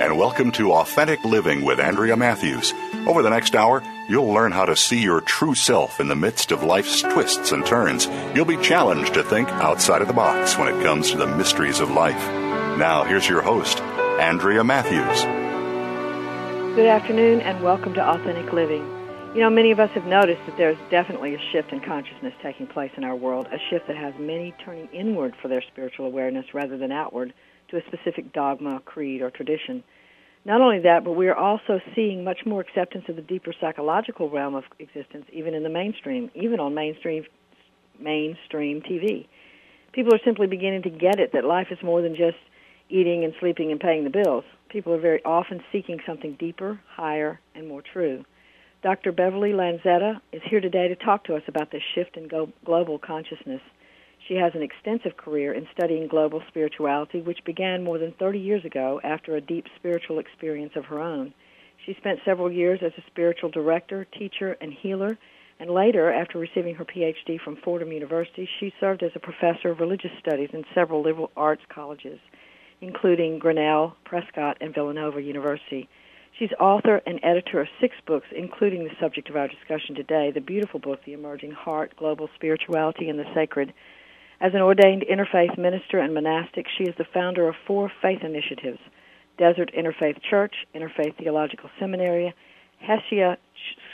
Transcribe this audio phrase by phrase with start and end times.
[0.00, 2.72] and welcome to Authentic Living with Andrea Matthews.
[3.08, 6.52] Over the next hour, you'll learn how to see your true self in the midst
[6.52, 8.06] of life's twists and turns.
[8.32, 11.80] You'll be challenged to think outside of the box when it comes to the mysteries
[11.80, 12.14] of life.
[12.78, 13.80] Now, here's your host,
[14.20, 15.22] Andrea Matthews.
[16.76, 18.86] Good afternoon, and welcome to Authentic Living.
[19.34, 22.68] You know, many of us have noticed that there's definitely a shift in consciousness taking
[22.68, 26.54] place in our world, a shift that has many turning inward for their spiritual awareness
[26.54, 27.34] rather than outward
[27.68, 29.82] to a specific dogma, creed, or tradition.
[30.44, 34.30] Not only that, but we are also seeing much more acceptance of the deeper psychological
[34.30, 37.24] realm of existence, even in the mainstream, even on mainstream
[38.00, 39.26] mainstream TV.
[39.92, 42.36] People are simply beginning to get it that life is more than just
[42.88, 44.44] eating and sleeping and paying the bills.
[44.68, 48.24] People are very often seeking something deeper, higher, and more true.
[48.82, 49.10] Dr.
[49.10, 52.28] Beverly Lanzetta is here today to talk to us about this shift in
[52.64, 53.60] global consciousness.
[54.28, 58.62] She has an extensive career in studying global spirituality, which began more than 30 years
[58.62, 61.32] ago after a deep spiritual experience of her own.
[61.86, 65.16] She spent several years as a spiritual director, teacher, and healer,
[65.58, 69.80] and later, after receiving her PhD from Fordham University, she served as a professor of
[69.80, 72.20] religious studies in several liberal arts colleges,
[72.82, 75.88] including Grinnell, Prescott, and Villanova University.
[76.38, 80.40] She's author and editor of six books, including the subject of our discussion today, the
[80.40, 83.72] beautiful book, The Emerging Heart, Global Spirituality and the Sacred,
[84.40, 88.78] as an ordained interfaith minister and monastic, she is the founder of four faith initiatives
[89.36, 92.34] Desert Interfaith Church, Interfaith Theological Seminary,
[92.82, 93.36] Hesychia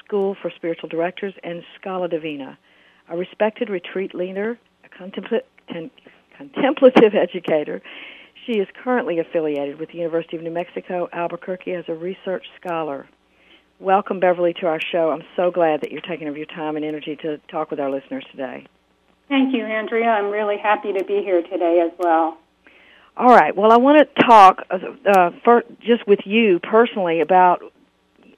[0.04, 2.58] School for Spiritual Directors, and Scala Divina.
[3.08, 5.42] A respected retreat leader, a contempl-
[6.36, 7.82] contemplative educator,
[8.46, 13.08] she is currently affiliated with the University of New Mexico, Albuquerque, as a research scholar.
[13.80, 15.10] Welcome, Beverly, to our show.
[15.10, 17.90] I'm so glad that you're taking of your time and energy to talk with our
[17.90, 18.66] listeners today.
[19.28, 20.08] Thank you, Andrea.
[20.08, 22.38] I'm really happy to be here today as well.
[23.16, 23.56] All right.
[23.56, 27.62] Well, I want to talk uh, for, just with you personally about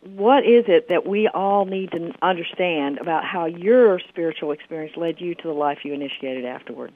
[0.02, 5.20] what is it that we all need to understand about how your spiritual experience led
[5.20, 6.92] you to the life you initiated afterward.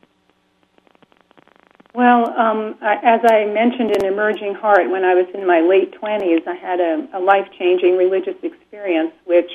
[1.92, 6.46] Well, um, as I mentioned in Emerging Heart, when I was in my late 20s,
[6.46, 9.50] I had a, a life changing religious experience which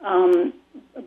[0.00, 0.52] um,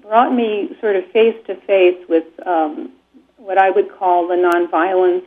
[0.02, 2.92] brought me sort of face to face with um,
[3.38, 5.24] what I would call the nonviolence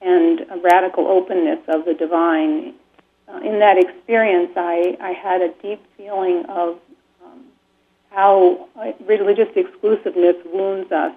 [0.00, 2.74] and radical openness of the divine.
[3.28, 6.78] Uh, in that experience, I, I had a deep feeling of
[7.24, 7.44] um,
[8.10, 8.68] how
[9.06, 11.14] religious exclusiveness wounds us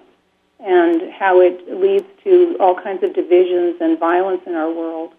[0.60, 5.12] and how it leads to all kinds of divisions and violence in our world.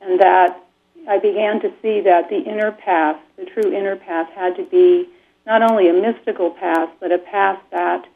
[0.00, 0.62] And that
[1.08, 5.08] I began to see that the inner path, the true inner path, had to be
[5.46, 8.06] not only a mystical path, but a path that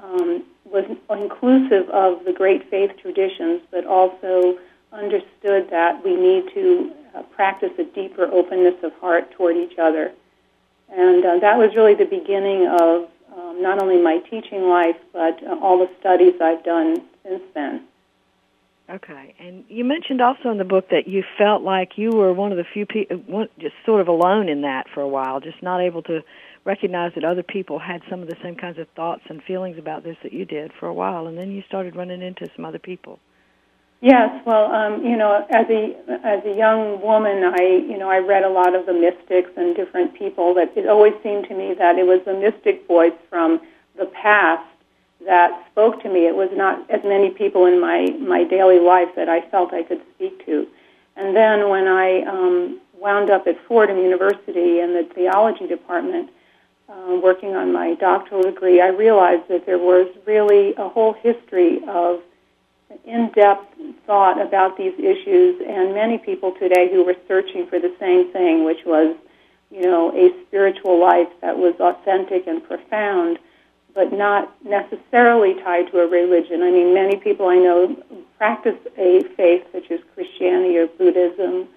[0.00, 4.58] um, was inclusive of the great faith traditions, but also
[4.92, 10.12] understood that we need to uh, practice a deeper openness of heart toward each other.
[10.90, 15.42] And uh, that was really the beginning of um, not only my teaching life, but
[15.42, 17.86] uh, all the studies I've done since then.
[18.90, 22.50] Okay, and you mentioned also in the book that you felt like you were one
[22.52, 25.80] of the few people, just sort of alone in that for a while, just not
[25.80, 26.20] able to
[26.64, 30.04] recognize that other people had some of the same kinds of thoughts and feelings about
[30.04, 32.78] this that you did for a while, and then you started running into some other
[32.78, 33.18] people.
[34.00, 35.94] Yes, well, um, you know, as a
[36.26, 39.76] as a young woman, I you know I read a lot of the mystics and
[39.76, 40.54] different people.
[40.54, 43.60] That it always seemed to me that it was the mystic voice from
[43.96, 44.66] the past
[45.24, 46.26] that spoke to me.
[46.26, 49.84] It was not as many people in my my daily life that I felt I
[49.84, 50.66] could speak to.
[51.14, 56.30] And then when I um, wound up at Fordham University in the theology department,
[56.88, 61.80] uh, working on my doctoral degree, I realized that there was really a whole history
[61.88, 62.20] of
[63.04, 63.74] in-depth
[64.06, 68.64] thought about these issues, and many people today who were searching for the same thing,
[68.64, 69.16] which was,
[69.70, 73.38] you know, a spiritual life that was authentic and profound,
[73.94, 76.62] but not necessarily tied to a religion.
[76.62, 77.96] I mean, many people I know
[78.36, 81.68] practice a faith such as Christianity or Buddhism,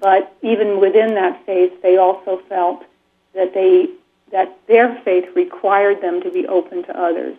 [0.00, 2.84] but even within that faith, they also felt
[3.34, 3.88] that they
[4.32, 7.36] that their faith required them to be open to others.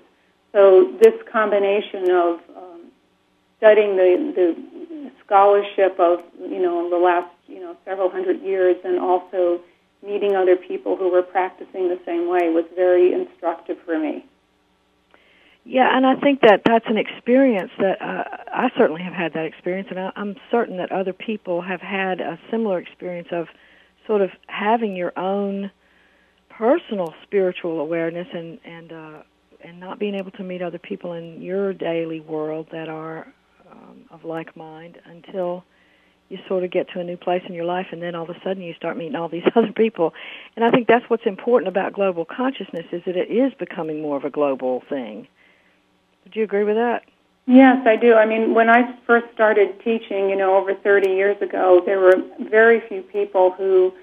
[0.51, 2.81] So this combination of um,
[3.57, 8.99] studying the, the scholarship of you know the last you know several hundred years and
[8.99, 9.59] also
[10.05, 14.25] meeting other people who were practicing the same way was very instructive for me.
[15.65, 19.45] Yeah, and I think that that's an experience that uh, I certainly have had that
[19.45, 23.47] experience, and I, I'm certain that other people have had a similar experience of
[24.05, 25.71] sort of having your own
[26.57, 29.23] personal spiritual awareness and and uh,
[29.63, 33.27] and not being able to meet other people in your daily world that are
[33.71, 35.63] um, of like mind until
[36.29, 38.29] you sort of get to a new place in your life and then all of
[38.29, 40.13] a sudden you start meeting all these other people.
[40.55, 44.17] And i think that's what's important about global consciousness is that it is becoming more
[44.17, 45.27] of a global thing.
[46.23, 47.03] Would you agree with that?
[47.45, 48.13] Yes i do.
[48.13, 52.15] I mean when i first started teaching you know over 30 years ago there were
[52.39, 53.93] very few people who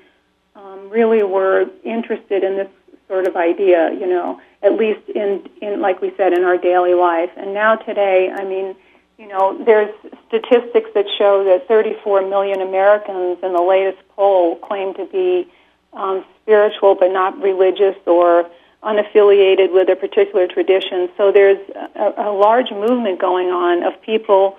[0.57, 2.69] um, really were interested in this
[3.09, 6.95] sort of idea you know at least in in like we said in our daily
[6.95, 8.75] life and now today i mean
[9.21, 9.95] you know, there's
[10.29, 15.47] statistics that show that 34 million Americans in the latest poll claim to be
[15.93, 18.49] um, spiritual but not religious or
[18.83, 21.11] unaffiliated with a particular tradition.
[21.19, 21.59] So there's
[21.97, 24.57] a, a large movement going on of people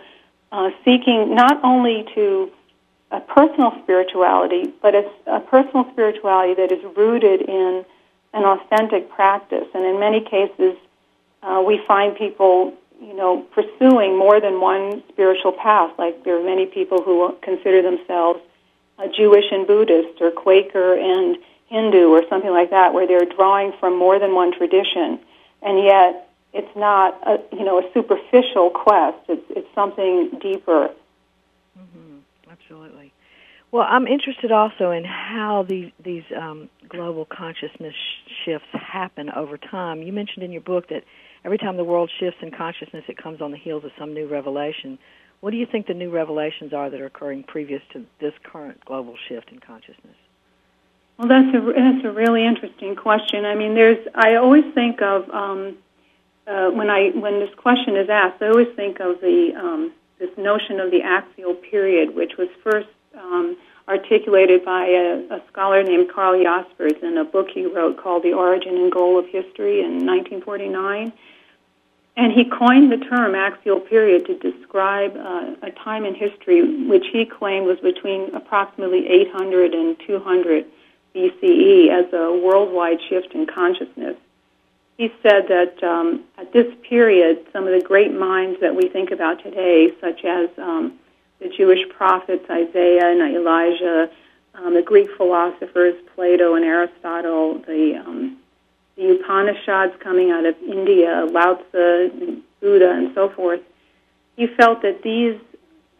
[0.51, 2.51] uh, seeking not only to
[3.11, 7.85] a personal spirituality, but a, a personal spirituality that is rooted in
[8.33, 9.67] an authentic practice.
[9.73, 10.77] And in many cases,
[11.43, 15.91] uh, we find people you know, pursuing more than one spiritual path.
[15.97, 18.39] Like there are many people who consider themselves
[18.99, 21.37] a Jewish and Buddhist, or Quaker and
[21.67, 25.19] Hindu, or something like that, where they're drawing from more than one tradition,
[25.63, 29.17] and yet it's not a you know a superficial quest.
[29.27, 30.91] It's it's something deeper.
[31.79, 32.10] Mm-hmm.
[33.71, 39.57] Well, I'm interested also in how these these um, global consciousness sh- shifts happen over
[39.57, 40.01] time.
[40.01, 41.03] You mentioned in your book that
[41.45, 44.27] every time the world shifts in consciousness, it comes on the heels of some new
[44.27, 44.99] revelation.
[45.39, 48.83] What do you think the new revelations are that are occurring previous to this current
[48.83, 50.17] global shift in consciousness?
[51.17, 53.45] Well, that's a that's a really interesting question.
[53.45, 55.77] I mean, there's I always think of um,
[56.45, 60.29] uh, when I when this question is asked, I always think of the um, this
[60.37, 66.09] notion of the axial period, which was first um, articulated by a, a scholar named
[66.09, 70.05] Karl Jaspers in a book he wrote called The Origin and Goal of History in
[70.05, 71.11] 1949
[72.17, 77.07] and he coined the term axial period to describe uh, a time in history which
[77.11, 80.65] he claimed was between approximately 800 and 200
[81.15, 84.15] BCE as a worldwide shift in consciousness.
[84.97, 89.11] He said that um, at this period, some of the great minds that we think
[89.11, 90.99] about today, such as um,
[91.41, 94.09] the Jewish prophets Isaiah and Elijah,
[94.55, 98.37] um, the Greek philosophers Plato and Aristotle, the um,
[98.95, 103.61] the Upanishads coming out of India, Lao Tzu, and Buddha, and so forth,
[104.35, 105.39] he felt that these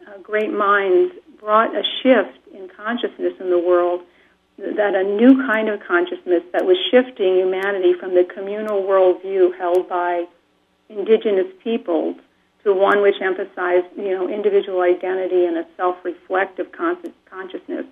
[0.06, 4.02] uh, great minds brought a shift in consciousness in the world,
[4.58, 9.88] that a new kind of consciousness that was shifting humanity from the communal worldview held
[9.88, 10.26] by
[10.88, 12.16] indigenous peoples
[12.64, 17.86] to one which emphasized, you know, individual identity and a self-reflective consciousness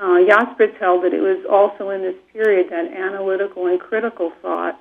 [0.00, 4.80] uh, Jaspers held that it was also in this period that analytical and critical thought,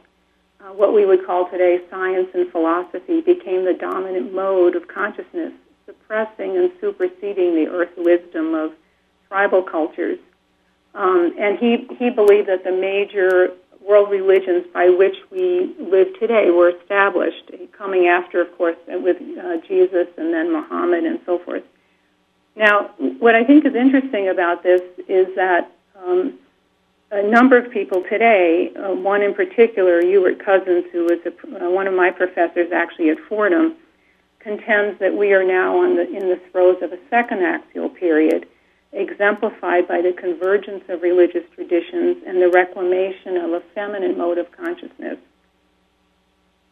[0.62, 5.54] uh, what we would call today science and philosophy, became the dominant mode of consciousness,
[5.86, 8.74] suppressing and superseding the earth wisdom of
[9.28, 10.20] tribal cultures.
[10.94, 13.54] Um, and he, he believed that the major
[13.88, 19.58] world religions by which we live today were established, coming after, of course, with uh,
[19.68, 21.64] Jesus and then Muhammad and so forth.
[22.56, 26.34] Now, what I think is interesting about this is that um,
[27.12, 31.70] a number of people today, uh, one in particular, Ewert Cousins, who was a, uh,
[31.70, 33.76] one of my professors actually at Fordham,
[34.40, 38.48] contends that we are now the, in the throes of a second axial period,
[38.94, 44.52] exemplified by the convergence of religious traditions and the reclamation of a feminine mode of
[44.52, 45.18] consciousness.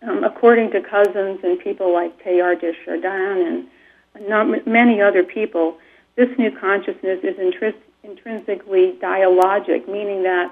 [0.02, 3.68] Um, according to Cousins and people like Teilhard de Chardin
[4.14, 5.78] and not many other people,
[6.16, 10.52] this new consciousness is intris- intrinsically dialogic, meaning that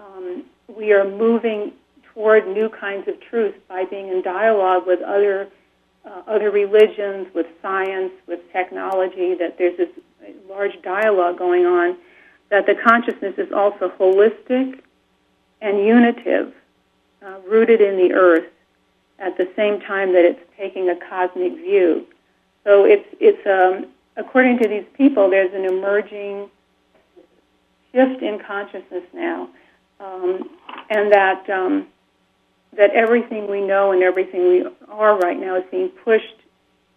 [0.00, 1.72] um, we are moving
[2.12, 5.48] toward new kinds of truth by being in dialogue with other
[6.04, 9.34] uh, other religions, with science, with technology.
[9.34, 9.88] That there's this
[10.48, 11.96] large dialogue going on.
[12.50, 14.80] That the consciousness is also holistic
[15.60, 16.54] and unitive,
[17.22, 18.46] uh, rooted in the earth
[19.18, 22.06] at the same time that it's taking a cosmic view.
[22.64, 26.50] So it's it's um, according to these people, there's an emerging
[27.92, 29.48] shift in consciousness now,
[30.00, 30.48] um,
[30.90, 31.86] and that um,
[32.76, 36.36] that everything we know and everything we are right now is being pushed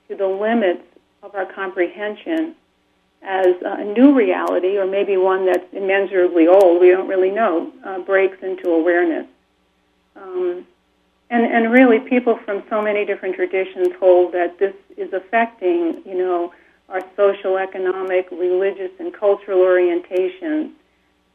[0.08, 0.84] to the limits
[1.24, 2.56] of our comprehension
[3.22, 6.82] as a new reality, or maybe one that's immeasurably old.
[6.82, 7.72] We don't really know.
[7.84, 9.28] Uh, breaks into awareness.
[10.16, 10.66] Um,
[11.30, 16.18] and, and really, people from so many different traditions hold that this is affecting, you
[16.18, 16.54] know,
[16.90, 20.72] our social, economic, religious, and cultural orientations,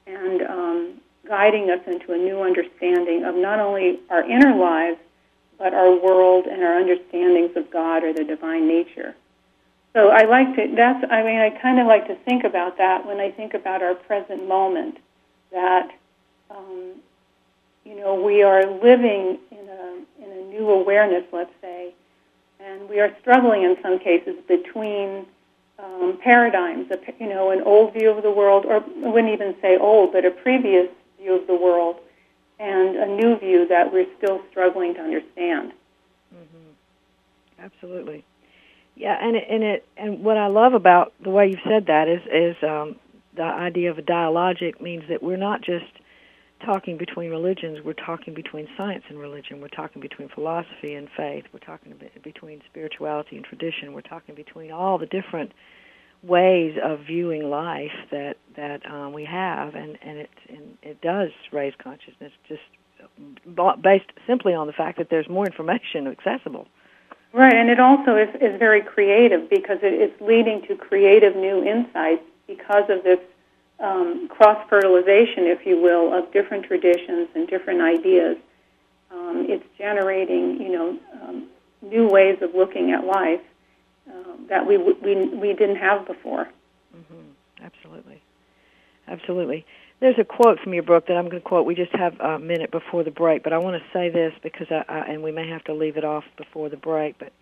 [0.06, 4.98] and um, guiding us into a new understanding of not only our inner lives,
[5.58, 9.14] but our world and our understandings of God or the divine nature.
[9.96, 10.74] So I like to.
[10.76, 11.02] That's.
[11.10, 13.94] I mean, I kind of like to think about that when I think about our
[13.94, 14.98] present moment.
[15.52, 15.90] That
[16.50, 16.96] um,
[17.82, 21.94] you know, we are living in a, in a new awareness, let's say,
[22.60, 25.24] and we are struggling in some cases between
[25.78, 29.54] um, paradigms, a, you know, an old view of the world, or I wouldn't even
[29.62, 30.88] say old, but a previous
[31.18, 31.96] view of the world,
[32.58, 35.72] and a new view that we're still struggling to understand.
[36.34, 37.64] Mm-hmm.
[37.64, 38.24] Absolutely.
[38.96, 42.08] Yeah, and it, and it and what I love about the way you've said that
[42.08, 42.96] is is um,
[43.36, 45.84] the idea of a dialogic means that we're not just
[46.64, 51.44] talking between religions, we're talking between science and religion, we're talking between philosophy and faith,
[51.52, 55.52] we're talking between spirituality and tradition, we're talking between all the different
[56.22, 61.30] ways of viewing life that that um, we have, and and it and it does
[61.52, 62.62] raise consciousness just
[63.82, 66.66] based simply on the fact that there's more information accessible.
[67.36, 71.62] Right, and it also is, is very creative because it is leading to creative new
[71.62, 73.18] insights because of this
[73.78, 78.38] um, cross fertilization, if you will, of different traditions and different ideas.
[79.10, 81.48] Um, it's generating, you know, um,
[81.82, 83.42] new ways of looking at life
[84.10, 86.48] um, that we, we we didn't have before.
[86.96, 87.62] Mm-hmm.
[87.62, 88.22] Absolutely,
[89.08, 89.66] absolutely.
[89.98, 91.64] There's a quote from your book that I'm going to quote.
[91.64, 94.66] We just have a minute before the break, but I want to say this because
[94.70, 97.32] I, I and we may have to leave it off before the break, but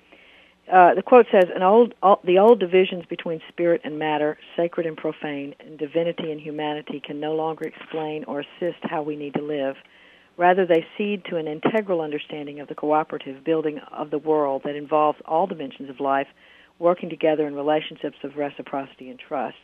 [0.73, 4.87] uh, the quote says, "An old, all, the old divisions between spirit and matter, sacred
[4.87, 9.35] and profane, and divinity and humanity can no longer explain or assist how we need
[9.35, 9.77] to live.
[10.37, 14.77] Rather, they cede to an integral understanding of the cooperative building of the world that
[14.77, 16.29] involves all dimensions of life
[16.79, 19.59] working together in relationships of reciprocity and trust."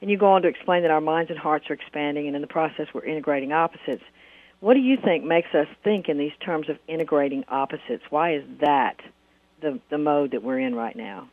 [0.00, 2.42] And you go on to explain that our minds and hearts are expanding, and in
[2.42, 4.04] the process, we're integrating opposites.
[4.60, 8.04] What do you think makes us think in these terms of integrating opposites?
[8.10, 9.00] Why is that?
[9.60, 11.28] the the mode that we're in right now?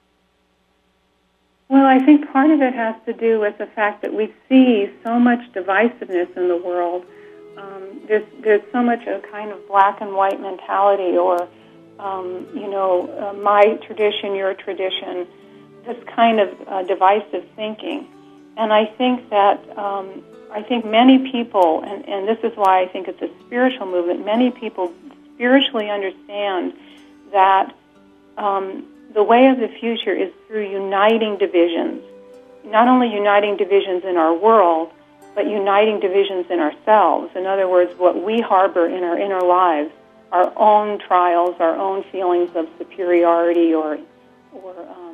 [1.67, 4.91] Well, I think part of it has to do with the fact that we see
[5.03, 7.05] so much divisiveness in the world.
[7.57, 11.47] Um, there's there's so much of a kind of black and white mentality, or
[11.99, 15.27] um, you know, uh, my tradition, your tradition,
[15.85, 18.07] this kind of uh, divisive thinking.
[18.57, 22.87] And I think that um, I think many people, and, and this is why I
[22.87, 24.25] think it's a spiritual movement.
[24.25, 24.93] Many people
[25.35, 26.73] spiritually understand
[27.31, 27.75] that
[28.37, 32.01] um, the way of the future is through uniting divisions,
[32.63, 34.91] not only uniting divisions in our world,
[35.35, 37.35] but uniting divisions in ourselves.
[37.35, 39.91] In other words, what we harbor in our inner lives,
[40.31, 43.99] our own trials, our own feelings of superiority or,
[44.53, 45.04] or um,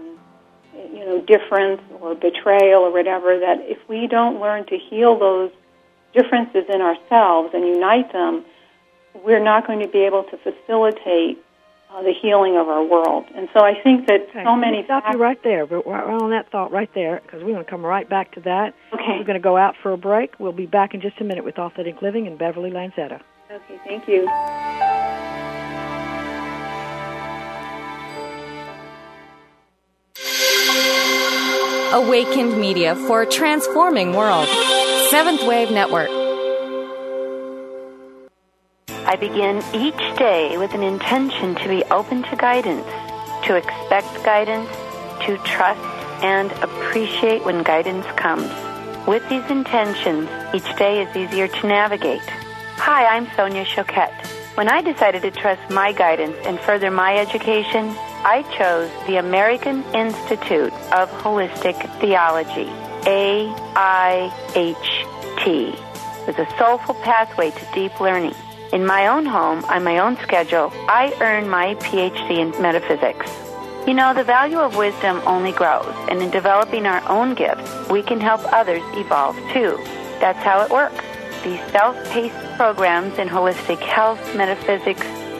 [0.73, 5.51] you know, difference or betrayal or whatever, that if we don't learn to heal those
[6.13, 8.45] differences in ourselves and unite them,
[9.23, 11.43] we're not going to be able to facilitate
[11.93, 13.25] uh, the healing of our world.
[13.35, 14.43] And so I think that okay.
[14.43, 14.83] so many.
[14.85, 15.65] Stop you right there.
[15.65, 18.41] We're, we're on that thought right there because we're going to come right back to
[18.41, 18.73] that.
[18.93, 19.17] Okay.
[19.17, 20.39] We're going to go out for a break.
[20.39, 23.21] We'll be back in just a minute with Authentic Living and Beverly Lanzetta.
[23.51, 24.27] Okay, thank you.
[31.93, 34.47] Awakened Media for a transforming world.
[35.09, 36.09] Seventh Wave Network.
[39.05, 42.87] I begin each day with an intention to be open to guidance,
[43.45, 44.69] to expect guidance,
[45.25, 45.81] to trust
[46.23, 48.49] and appreciate when guidance comes.
[49.05, 52.21] With these intentions, each day is easier to navigate.
[52.77, 54.15] Hi, I'm Sonia Choquette.
[54.55, 59.83] When I decided to trust my guidance and further my education, I chose the American
[59.95, 62.69] Institute of Holistic Theology,
[63.09, 63.47] AIHT.
[65.47, 68.35] It was a soulful pathway to deep learning.
[68.73, 73.25] In my own home, on my own schedule, I earn my PhD in metaphysics.
[73.87, 78.03] You know, the value of wisdom only grows, and in developing our own gifts, we
[78.03, 79.79] can help others evolve too.
[80.19, 81.03] That's how it works.
[81.43, 85.07] these self paced programs in holistic health, metaphysics,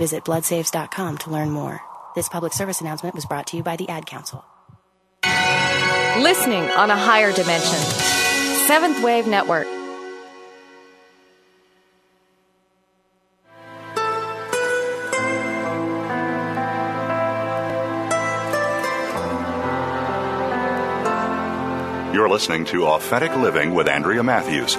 [0.00, 1.82] Visit bloodsaves.com to learn more.
[2.14, 4.42] This public service announcement was brought to you by the Ad Council.
[6.16, 7.78] Listening on a higher dimension.
[8.66, 9.66] Seventh Wave Network.
[22.14, 24.78] You're listening to Authentic Living with Andrea Matthews.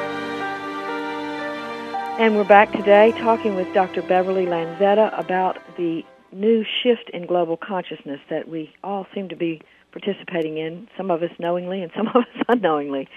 [2.19, 4.01] And we're back today talking with Dr.
[4.01, 9.61] Beverly Lanzetta about the new shift in global consciousness that we all seem to be
[9.91, 13.07] participating in, some of us knowingly and some of us unknowingly.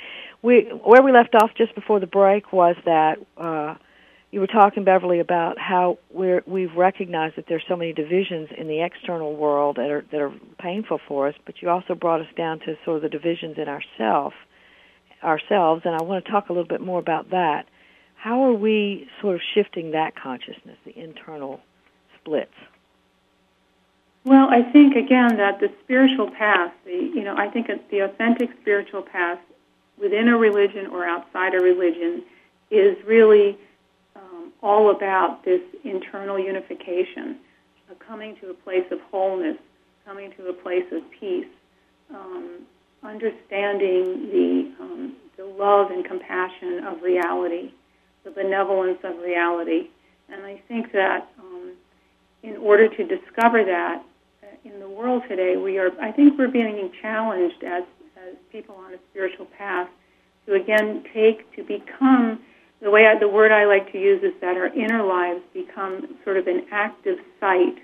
[0.42, 3.74] We, where we left off just before the break was that uh,
[4.30, 8.68] you were talking, Beverly, about how we're, we've recognized that there's so many divisions in
[8.68, 12.33] the external world that are that are painful for us, but you also brought us
[12.37, 14.35] down to sort of the divisions in ourself,
[15.22, 17.66] ourselves, and I want to talk a little bit more about that
[18.25, 21.61] how are we sort of shifting that consciousness, the internal
[22.19, 22.55] splits?
[24.25, 28.49] Well, I think again that the spiritual path, the you know, I think the authentic
[28.63, 29.39] spiritual path
[30.01, 32.25] within a religion or outside a religion
[32.71, 33.59] is really
[34.17, 37.37] um, all about this internal unification,
[37.91, 39.59] uh, coming to a place of wholeness,
[40.07, 41.53] coming to a place of peace,
[42.09, 42.61] um,
[43.03, 47.71] understanding the um, the love and compassion of reality
[48.25, 49.89] the benevolence of reality.
[50.29, 51.73] And I think that um,
[52.43, 54.03] in order to discover that
[54.43, 57.85] uh, in the world today, we are, I think we're being challenged as,
[58.17, 59.89] as people on a spiritual path
[60.47, 62.41] to again take, to become,
[62.81, 66.17] the way I, the word I like to use is that our inner lives become
[66.25, 67.79] sort of an active site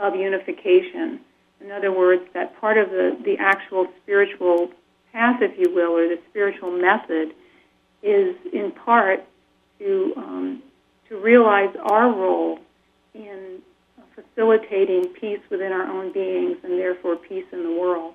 [0.00, 1.20] of unification.
[1.60, 4.70] In other words, that part of the, the actual spiritual
[5.12, 7.32] path, if you will, or the spiritual method
[8.02, 9.24] is in part
[9.78, 10.62] to um,
[11.08, 12.58] to realize our role
[13.14, 13.60] in
[14.14, 18.14] facilitating peace within our own beings and therefore peace in the world.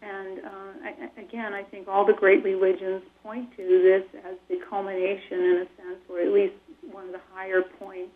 [0.00, 4.58] And uh, I, again, I think all the great religions point to this as the
[4.68, 6.54] culmination, in a sense, or at least
[6.90, 8.12] one of the higher points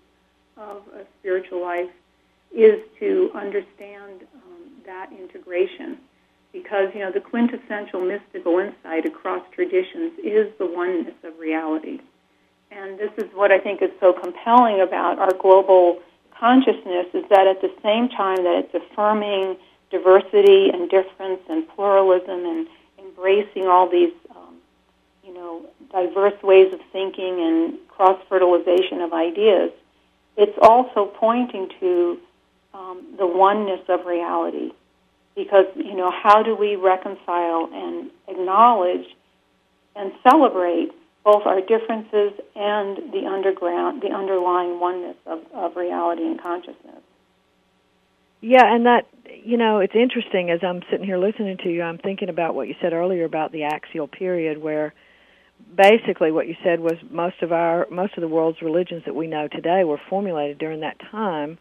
[0.57, 1.91] of a spiritual life,
[2.55, 5.99] is to understand um, that integration.
[6.53, 12.01] Because you know the quintessential mystical insight across traditions is the oneness of reality.
[12.71, 16.01] And this is what I think is so compelling about our global
[16.39, 19.57] consciousness is that at the same time that it's affirming
[19.91, 22.67] diversity and difference and pluralism and
[22.99, 24.57] embracing all these, um,
[25.25, 29.71] you know, diverse ways of thinking and cross fertilization of ideas,
[30.37, 32.19] it's also pointing to
[32.75, 34.73] um, the oneness of reality.
[35.35, 39.07] Because, you know, how do we reconcile and acknowledge
[39.95, 40.93] and celebrate
[41.27, 47.03] both our differences and the underground, the underlying oneness of, of reality and consciousness.
[48.41, 49.09] Yeah, and that
[49.45, 52.69] you know, it's interesting as I'm sitting here listening to you, I'm thinking about what
[52.69, 54.95] you said earlier about the axial period where
[55.77, 59.27] basically what you said was most of our most of the world's religions that we
[59.27, 61.59] know today were formulated during that time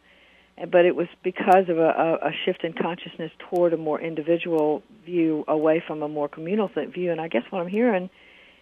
[0.71, 5.45] but it was because of a, a shift in consciousness toward a more individual view
[5.47, 8.09] away from a more communal view and i guess what i'm hearing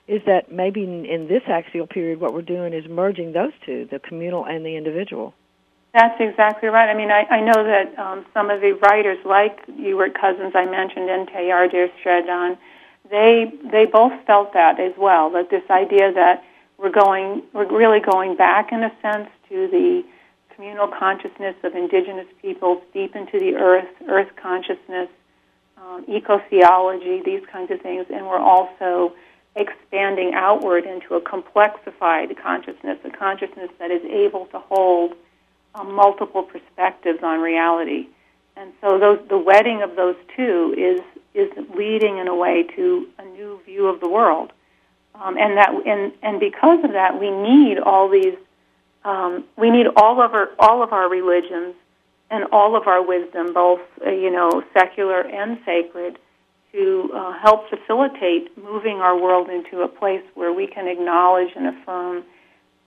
[0.07, 3.87] is that maybe in, in this axial period what we're doing is merging those two
[3.91, 5.33] the communal and the individual
[5.93, 6.89] that's exactly right.
[6.89, 10.65] I mean, I, I know that um, some of the writers, like Ewert Cousins, I
[10.65, 12.57] mentioned, and Teilhard de
[13.11, 15.29] they they both felt that as well.
[15.29, 16.43] That this idea that
[16.79, 20.03] we're going, we're really going back in a sense to the
[20.55, 25.09] communal consciousness of indigenous peoples, deep into the earth, earth consciousness,
[25.77, 29.13] um, eco-theology, these kinds of things, and we're also
[29.55, 35.13] expanding outward into a complexified consciousness, a consciousness that is able to hold
[35.75, 38.07] um, multiple perspectives on reality.
[38.55, 41.01] And so those, the wedding of those two is,
[41.33, 44.51] is leading in a way to a new view of the world.
[45.15, 48.35] Um, and that and, and because of that, we need all these
[49.05, 51.75] um, we need all of our all of our religions
[52.31, 56.17] and all of our wisdom, both uh, you know secular and sacred,
[56.73, 61.67] to uh, help facilitate moving our world into a place where we can acknowledge and
[61.67, 62.23] affirm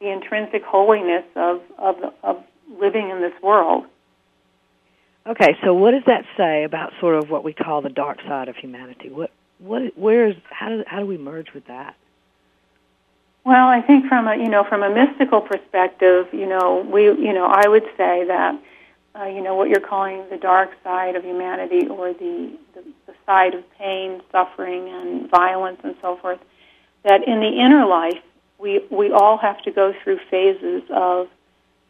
[0.00, 2.44] the intrinsic holiness of of, of
[2.78, 3.84] living in this world.
[5.26, 8.48] Okay, so what does that say about sort of what we call the dark side
[8.48, 9.10] of humanity?
[9.10, 11.96] What, what, where is, how do, how do we merge with that?
[13.44, 17.32] Well, I think from a, you know, from a mystical perspective, you know, we, you
[17.32, 18.56] know, I would say that,
[19.18, 23.14] uh, you know, what you're calling the dark side of humanity or the, the, the
[23.24, 26.38] side of pain, suffering, and violence and so forth,
[27.02, 28.20] that in the inner life,
[28.58, 31.28] we, we all have to go through phases of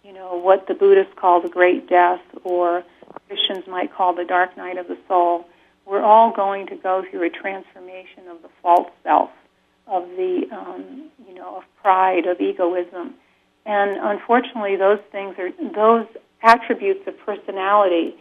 [0.06, 2.84] you know, what the Buddhists call the Great Death or
[3.26, 5.48] Christians might call the Dark Night of the Soul.
[5.84, 9.30] We're all going to go through a transformation of the false self,
[9.88, 13.14] of the, um, you know, of pride, of egoism.
[13.64, 16.06] And unfortunately, those things are, those
[16.42, 18.14] attributes of personality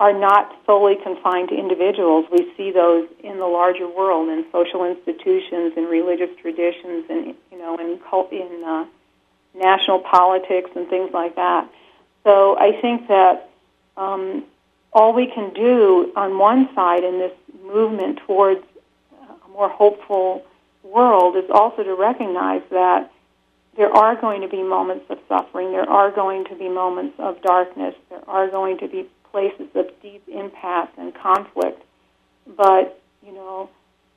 [0.00, 2.26] are not solely confined to individuals.
[2.32, 7.58] We see those in the larger world, in social institutions, in religious traditions, and you
[7.58, 8.84] know, in cult, in uh,
[9.54, 11.70] national politics and things like that.
[12.24, 13.50] So I think that
[13.96, 14.44] um,
[14.92, 17.32] all we can do on one side in this
[17.64, 18.64] movement towards
[19.44, 20.44] a more hopeful
[20.82, 23.11] world is also to recognize that
[23.76, 27.40] there are going to be moments of suffering, there are going to be moments of
[27.42, 31.82] darkness, there are going to be places of deep impasse and conflict.
[32.56, 33.70] But, you know,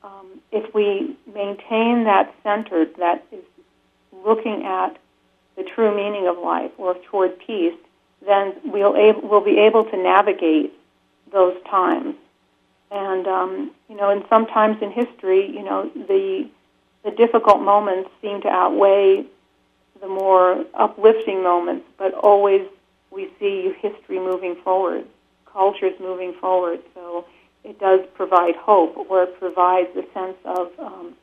[0.04, 3.44] um, if we maintain that center that is
[4.24, 4.98] looking at
[5.56, 7.74] the true meaning of life or toward peace,
[8.26, 10.72] then we'll, ab- we'll be able to navigate
[11.32, 12.14] those times.
[12.90, 16.48] And um, you know, and sometimes in history, you know, the
[17.04, 19.26] the difficult moments seem to outweigh
[20.00, 22.62] the more uplifting moments, but always
[23.10, 25.04] we see history moving forward,
[25.50, 26.80] cultures moving forward.
[26.94, 27.24] So
[27.64, 31.14] it does provide hope, or it provides a sense of um,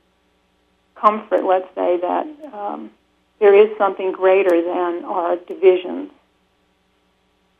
[0.95, 1.43] comfort.
[1.43, 2.91] Let's say that um,
[3.39, 6.11] there is something greater than our divisions.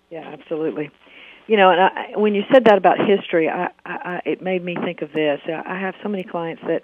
[0.10, 0.92] Yeah, absolutely.
[1.48, 4.76] You know, and I, when you said that about history, I, I, it made me
[4.76, 5.42] think of this.
[5.48, 6.84] I have so many clients that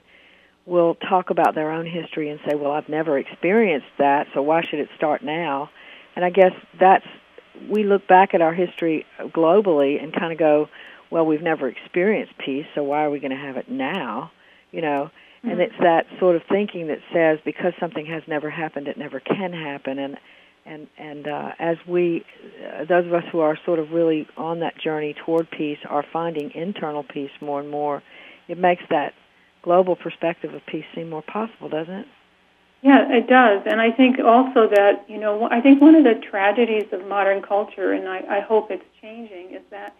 [0.69, 4.61] will talk about their own history and say, "Well, I've never experienced that, so why
[4.61, 5.69] should it start now?"
[6.15, 7.07] And I guess that's
[7.67, 10.69] we look back at our history globally and kind of go,
[11.09, 14.31] "Well, we've never experienced peace, so why are we going to have it now?"
[14.71, 15.51] You know, Mm-hmm.
[15.51, 19.19] And it's that sort of thinking that says because something has never happened, it never
[19.19, 19.97] can happen.
[19.97, 20.17] And
[20.65, 22.25] and and uh, as we,
[22.61, 26.03] uh, those of us who are sort of really on that journey toward peace, are
[26.11, 28.03] finding internal peace more and more.
[28.49, 29.13] It makes that
[29.61, 32.07] global perspective of peace seem more possible, doesn't it?
[32.81, 33.63] Yeah, it does.
[33.65, 37.41] And I think also that, you know, I think one of the tragedies of modern
[37.41, 39.95] culture, and I, I hope it's changing, is that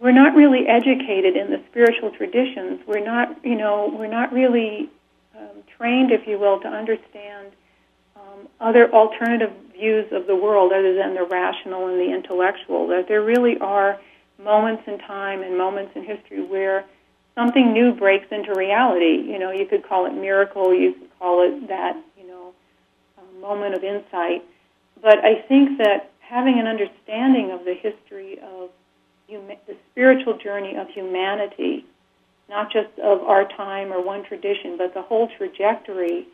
[0.00, 2.80] we're not really educated in the spiritual traditions.
[2.86, 4.90] We're not, you know, we're not really
[5.38, 7.52] um, trained, if you will, to understand
[8.16, 12.88] um, other alternative views of the world other than the rational and the intellectual.
[12.88, 14.00] That there really are
[14.42, 16.84] moments in time and moments in history where
[17.34, 19.22] something new breaks into reality.
[19.30, 22.52] You know, you could call it miracle, you could call it that, you know,
[23.40, 24.44] moment of insight.
[25.02, 28.70] But I think that having an understanding of the history of
[29.28, 31.84] the spiritual journey of humanity,
[32.48, 36.26] not just of our time or one tradition, but the whole trajectory,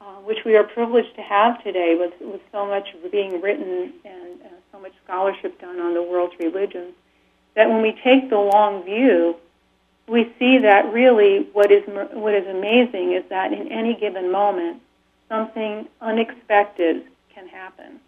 [0.00, 4.40] uh, which we are privileged to have today with, with so much being written and
[4.42, 6.94] uh, so much scholarship done on the world's religions,
[7.54, 9.36] that when we take the long view,
[10.10, 14.82] we see that really what is what is amazing is that in any given moment,
[15.28, 18.00] something unexpected can happen,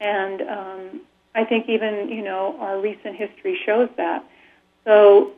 [0.00, 1.00] and um,
[1.36, 4.24] I think even you know our recent history shows that.
[4.84, 5.32] So,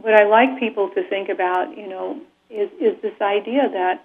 [0.00, 4.04] what I like people to think about, you know, is is this idea that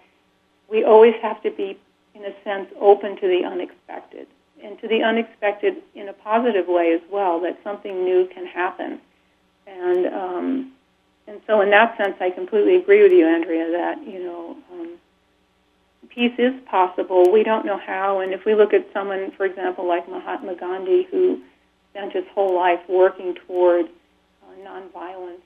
[0.70, 1.78] we always have to be,
[2.16, 4.26] in a sense, open to the unexpected,
[4.64, 7.40] and to the unexpected in a positive way as well.
[7.42, 9.00] That something new can happen,
[9.68, 10.72] and um,
[11.28, 14.58] and so in that sense, I completely agree with you, Andrea, that you know.
[14.72, 14.98] Um,
[16.10, 17.32] peace is possible.
[17.32, 21.08] We don't know how, and if we look at someone, for example, like Mahatma Gandhi,
[21.12, 21.42] who
[21.92, 25.42] spent his whole life working toward uh, nonviolence,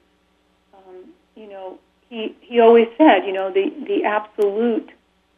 [0.74, 1.78] um, you know,
[2.10, 4.90] he he always said, you know, the the absolute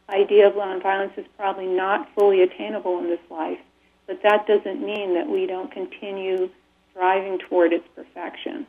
[0.08, 3.58] idea of nonviolence is probably not fully attainable in this life,
[4.06, 6.50] but that doesn't mean that we don't continue
[6.90, 8.66] striving toward its perfection.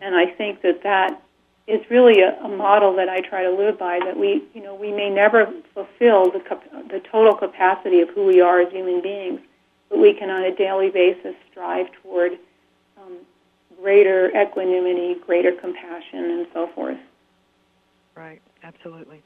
[0.00, 1.22] And I think that that
[1.66, 4.00] is really a, a model that I try to live by.
[4.00, 8.26] That we, you know, we may never fulfill the cap- the total capacity of who
[8.26, 9.40] we are as human beings,
[9.88, 12.38] but we can, on a daily basis, strive toward
[13.00, 13.18] um,
[13.80, 16.98] greater equanimity, greater compassion, and so forth.
[18.14, 18.42] Right.
[18.62, 19.22] Absolutely.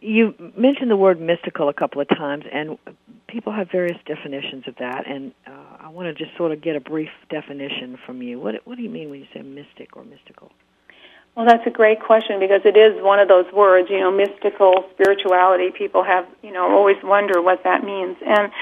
[0.00, 2.78] You mentioned the word mystical a couple of times, and
[3.26, 5.06] people have various definitions of that.
[5.06, 8.38] And uh, I want to just sort of get a brief definition from you.
[8.38, 10.52] What What do you mean when you say mystic or mystical?
[11.34, 14.84] Well, that's a great question because it is one of those words, you know, mystical
[14.92, 15.70] spirituality.
[15.76, 18.16] People have, you know, always wonder what that means.
[18.24, 18.52] And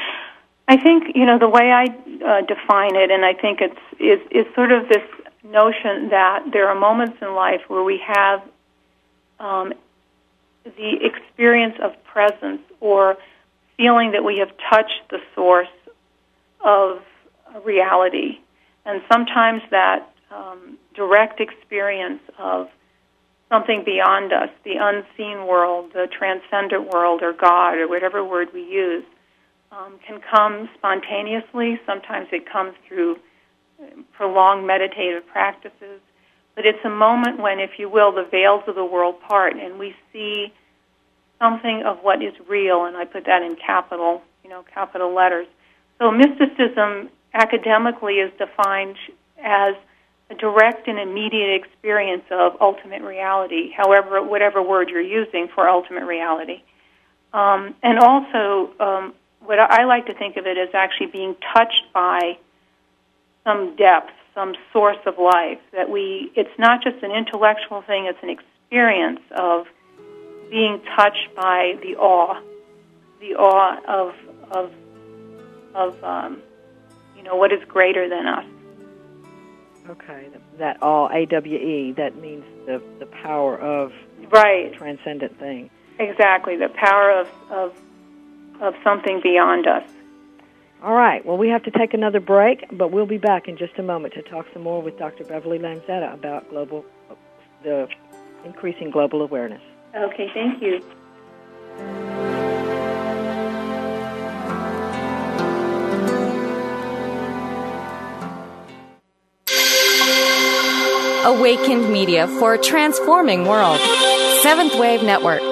[0.68, 1.84] I think, you know, the way I
[2.24, 5.02] uh, define it, and I think it's is is sort of this
[5.44, 8.42] notion that there are moments in life where we have
[9.38, 9.74] um,
[10.64, 13.16] the experience of presence or
[13.76, 15.68] feeling that we have touched the source
[16.60, 17.02] of
[17.64, 18.38] reality,
[18.84, 22.68] and sometimes that um, direct experience of
[23.50, 28.62] something beyond us, the unseen world, the transcendent world, or God, or whatever word we
[28.62, 29.04] use,
[29.70, 31.80] um, can come spontaneously.
[31.84, 33.18] Sometimes it comes through
[34.12, 36.00] prolonged meditative practices.
[36.54, 39.78] But it's a moment when, if you will, the veils of the world part and
[39.78, 40.52] we see
[41.38, 45.46] something of what is real, and I put that in capital, you know, capital letters.
[45.98, 48.96] So mysticism academically is defined
[49.42, 49.74] as
[50.30, 56.04] a direct and immediate experience of ultimate reality, however, whatever word you're using for ultimate
[56.04, 56.62] reality.
[57.32, 61.92] Um, and also, um, what I like to think of it as actually being touched
[61.92, 62.38] by
[63.44, 65.58] some depth, some source of life.
[65.72, 69.66] That we, it's not just an intellectual thing; it's an experience of
[70.50, 72.40] being touched by the awe,
[73.20, 74.14] the awe of
[74.50, 74.72] of
[75.74, 76.42] of um,
[77.16, 78.44] you know what is greater than us.
[79.88, 83.92] Okay, that all A W E that means the the power of
[84.30, 85.70] right transcendent thing.
[85.98, 87.74] Exactly, the power of of
[88.60, 89.84] of something beyond us.
[90.82, 91.24] All right.
[91.24, 94.14] Well, we have to take another break, but we'll be back in just a moment
[94.14, 95.22] to talk some more with Dr.
[95.24, 96.84] Beverly Lanzetta about global
[97.62, 97.86] the
[98.44, 99.62] increasing global awareness.
[99.94, 100.80] Okay, thank you.
[111.24, 113.78] Awakened Media for a transforming world.
[114.42, 115.51] Seventh Wave Network.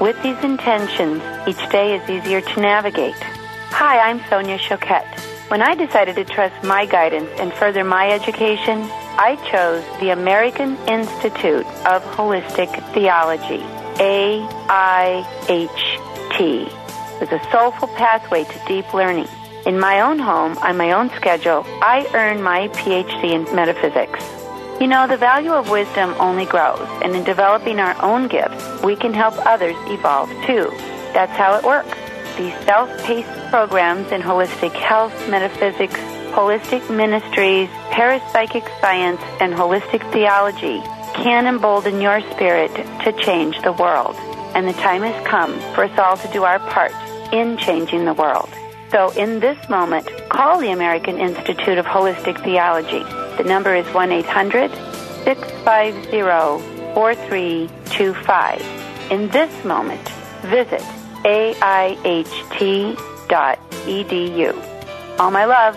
[0.00, 3.14] With these intentions, each day is easier to navigate.
[3.14, 5.06] Hi, I'm Sonia Choquette.
[5.48, 8.82] When I decided to trust my guidance and further my education,
[9.16, 13.62] I chose the American Institute of Holistic Theology,
[14.02, 14.40] AIHT,
[17.20, 19.28] with a soulful pathway to deep learning.
[19.64, 24.43] In my own home, on my own schedule, I earned my PhD in metaphysics.
[24.80, 28.96] You know, the value of wisdom only grows, and in developing our own gifts, we
[28.96, 30.68] can help others evolve too.
[31.14, 31.96] That's how it works.
[32.36, 35.94] These self paced programs in holistic health, metaphysics,
[36.34, 40.80] holistic ministries, parapsychic science, and holistic theology
[41.14, 44.16] can embolden your spirit to change the world.
[44.56, 46.92] And the time has come for us all to do our part
[47.32, 48.50] in changing the world.
[48.94, 53.02] So in this moment, call the American Institute of Holistic Theology.
[53.36, 54.70] The number is 1 800
[55.24, 56.20] 650
[56.94, 59.10] 4325.
[59.10, 60.08] In this moment,
[60.42, 60.80] visit
[61.24, 62.28] aiht.edu.
[65.18, 65.76] All my love.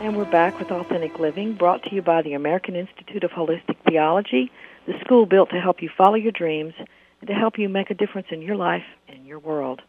[0.00, 3.76] And we're back with Authentic Living, brought to you by the American Institute of Holistic
[3.86, 4.50] Theology,
[4.86, 6.72] the school built to help you follow your dreams
[7.20, 9.82] and to help you make a difference in your life and your world.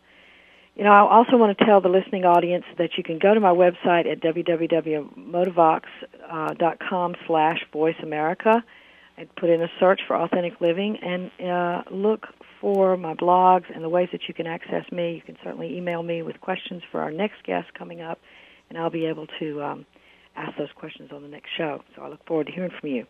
[0.80, 3.42] You know, I also want to tell the listening audience that you can go to
[3.42, 8.63] my website at www.motivox.com slash voice America
[9.18, 12.28] and put in a search for Authentic Living and uh, look
[12.62, 15.15] for my blogs and the ways that you can access me.
[15.15, 18.22] You can certainly email me with questions for our next guest coming up,
[18.70, 19.86] and I'll be able to um,
[20.38, 21.84] ask those questions on the next show.
[21.94, 23.06] So I look forward to hearing from you.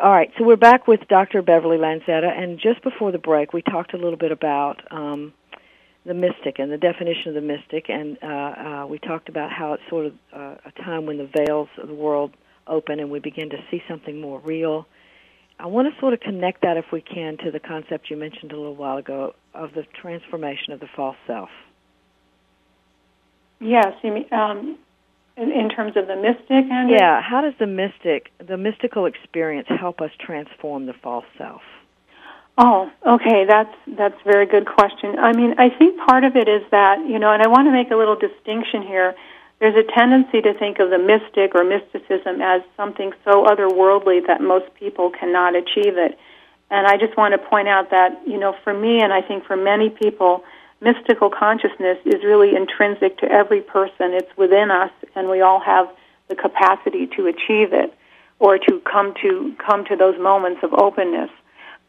[0.00, 1.42] All right, so we're back with Dr.
[1.42, 5.32] Beverly Lanzetta, and just before the break, we talked a little bit about um,
[6.04, 9.74] the mystic and the definition of the mystic, and uh, uh, we talked about how
[9.74, 12.32] it's sort of uh, a time when the veils of the world
[12.66, 14.86] open and we begin to see something more real.
[15.58, 18.52] I want to sort of connect that, if we can, to the concept you mentioned
[18.52, 21.50] a little while ago of the transformation of the false self.
[23.60, 24.78] Yes, you mean, um,
[25.36, 26.98] in, in terms of the mystic, Andrea?
[26.98, 31.62] Yeah, how does the mystic, the mystical experience, help us transform the false self?
[32.58, 33.44] Oh, okay.
[33.46, 35.18] That's that's a very good question.
[35.18, 37.72] I mean, I think part of it is that you know, and I want to
[37.72, 39.14] make a little distinction here.
[39.58, 44.40] There's a tendency to think of the mystic or mysticism as something so otherworldly that
[44.40, 46.18] most people cannot achieve it.
[46.68, 49.46] And I just want to point out that you know, for me, and I think
[49.46, 50.44] for many people,
[50.80, 54.12] mystical consciousness is really intrinsic to every person.
[54.12, 55.88] It's within us, and we all have
[56.28, 57.94] the capacity to achieve it
[58.40, 61.30] or to come to come to those moments of openness.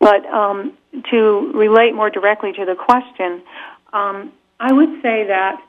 [0.04, 0.78] But um,
[1.12, 3.42] to relate more directly to the question,
[3.94, 5.62] um, I would say that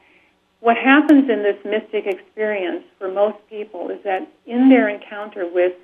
[0.58, 5.74] what happens in this mystic experience for most people is that in their encounter with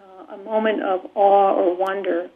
[0.00, 2.28] uh, a moment of awe or wonder,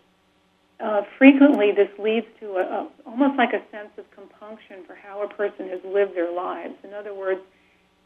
[0.79, 5.21] uh, frequently this leads to a, a, almost like a sense of compunction for how
[5.25, 6.75] a person has lived their lives.
[6.85, 7.41] In other words,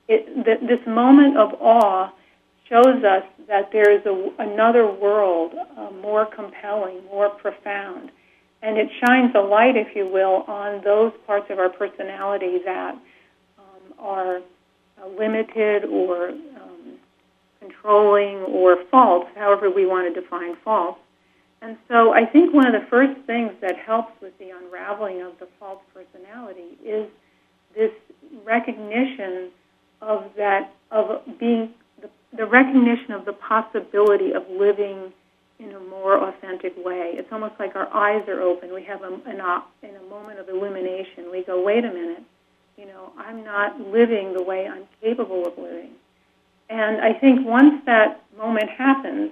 [0.09, 2.11] it, th- this moment of awe
[2.69, 8.11] shows us that there is a, another world uh, more compelling, more profound.
[8.63, 12.95] And it shines a light, if you will, on those parts of our personality that
[13.59, 16.99] um, are uh, limited or um,
[17.61, 20.97] controlling or false, however we want to define false.
[21.61, 25.39] And so I think one of the first things that helps with the unraveling of
[25.39, 27.09] the false personality is
[27.75, 27.91] this
[28.45, 29.51] recognition
[30.01, 35.13] of that of being the the recognition of the possibility of living
[35.59, 37.13] in a more authentic way.
[37.15, 38.75] It's almost like our eyes are open.
[38.75, 39.41] We have a, an,
[39.83, 41.31] in a moment of illumination.
[41.31, 42.25] We go, wait a minute,
[42.77, 45.91] you know, I'm not living the way I'm capable of living.
[46.69, 49.31] And I think once that moment happens,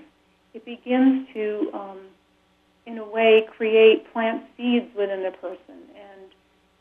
[0.55, 1.99] it begins to, um,
[2.87, 6.31] in a way, create plant seeds within the person and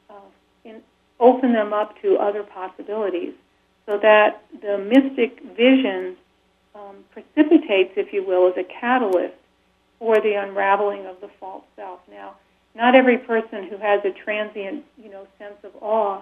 [0.10, 0.14] uh,
[0.66, 0.82] in,
[1.20, 3.34] open them up to other possibilities
[3.86, 6.16] so that the mystic vision
[6.76, 9.36] um, precipitates, if you will, as a catalyst
[10.00, 12.00] for the unraveling of the false self.
[12.10, 12.36] Now,
[12.76, 16.22] not every person who has a transient, you know, sense of awe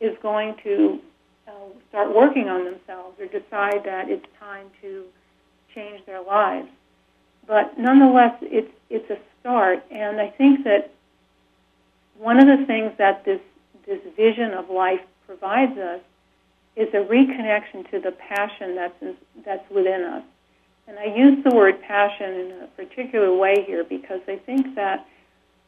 [0.00, 1.00] is going to
[1.48, 1.52] uh,
[1.88, 5.04] start working on themselves or decide that it's time to
[5.74, 6.68] change their lives.
[7.46, 10.90] But nonetheless, it's it's a start, and I think that
[12.18, 13.40] one of the things that this
[13.86, 16.00] this vision of life provides us
[16.76, 20.22] is a reconnection to the passion that's in, that's within us.
[20.86, 25.06] And I use the word passion in a particular way here because I think that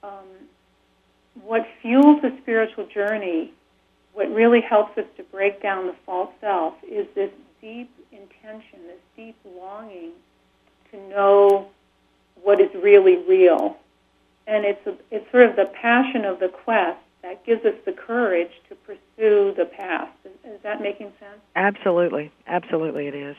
[0.02, 0.26] um,
[1.42, 3.52] what fuels the spiritual journey,
[4.12, 7.30] what really helps us to break down the false self, is this
[7.60, 10.12] deep intention, this deep longing
[10.92, 11.68] to know
[12.42, 13.76] what is really real.
[14.46, 17.92] And it's, a, it's sort of the passion of the quest that gives us the
[17.92, 20.12] courage to pursue the past.
[20.24, 21.40] Is, that making sense?
[21.54, 23.36] Absolutely, absolutely, it is.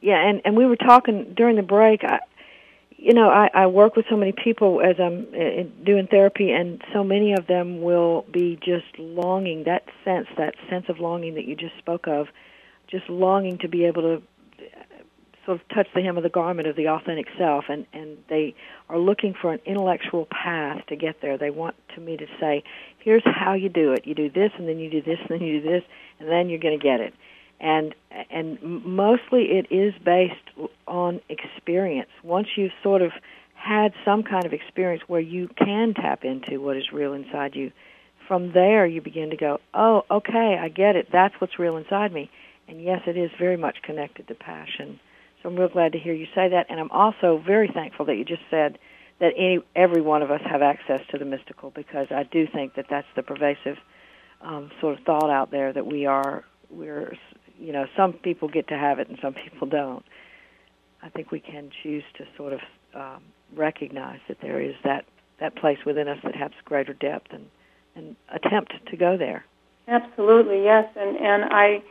[0.00, 2.04] Yeah, and and we were talking during the break.
[2.04, 2.18] I,
[2.90, 6.82] you know, I, I work with so many people as I'm uh, doing therapy, and
[6.92, 11.44] so many of them will be just longing that sense, that sense of longing that
[11.44, 12.28] you just spoke of,
[12.88, 14.22] just longing to be able to
[15.44, 18.54] sort of touch the hem of the garment of the authentic self and and they
[18.88, 21.36] are looking for an intellectual path to get there.
[21.36, 22.62] They want to me to say
[22.98, 24.06] here's how you do it.
[24.06, 25.82] You do this and then you do this and then you do this
[26.20, 27.14] and then you're going to get it.
[27.60, 27.94] And
[28.30, 30.34] and mostly it is based
[30.86, 32.10] on experience.
[32.22, 33.12] Once you've sort of
[33.54, 37.70] had some kind of experience where you can tap into what is real inside you
[38.26, 41.08] from there you begin to go oh okay i get it.
[41.12, 42.30] That's what's real inside me.
[42.68, 45.00] And yes it is very much connected to passion
[45.42, 48.16] so I'm real glad to hear you say that, and I'm also very thankful that
[48.16, 48.78] you just said
[49.18, 52.74] that any, every one of us have access to the mystical because I do think
[52.74, 53.76] that that's the pervasive
[54.40, 57.16] um, sort of thought out there that we are we're
[57.58, 60.04] you know some people get to have it and some people don't.
[61.02, 62.60] I think we can choose to sort of
[62.94, 63.22] um,
[63.54, 65.04] recognize that there is that
[65.40, 67.46] that place within us that has greater depth and
[67.94, 69.44] and attempt to go there.
[69.88, 71.82] Absolutely, yes, and and I